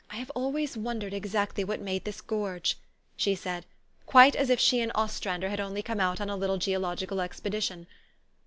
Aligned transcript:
4 0.09 0.15
1 0.15 0.19
have 0.19 0.31
always 0.33 0.75
wondered 0.75 1.13
exactly 1.13 1.63
what 1.63 1.79
made 1.79 2.05
this 2.05 2.21
gorge," 2.21 2.79
she 3.15 3.35
said, 3.35 3.67
quite 4.07 4.35
as 4.35 4.49
if 4.49 4.59
she 4.59 4.79
and 4.79 4.91
Ostrander 4.95 5.49
had 5.49 5.59
only 5.59 5.83
come 5.83 5.99
out 5.99 6.19
on 6.19 6.27
a 6.27 6.35
little 6.35 6.57
geological 6.57 7.21
expedition. 7.21 7.85